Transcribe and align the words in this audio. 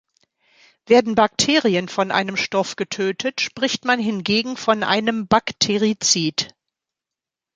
Werden 0.87 1.13
Bakterien 1.13 1.87
von 1.87 2.09
einem 2.09 2.35
Stoff 2.35 2.75
getötet, 2.75 3.39
spricht 3.39 3.85
man 3.85 3.99
hingegen 3.99 4.57
von 4.57 4.81
einem 4.81 5.27
Bakterizid. 5.27 6.55